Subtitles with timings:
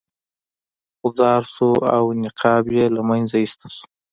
[1.01, 3.85] غوځار شو او نقاب یې له مخه ایسته شو.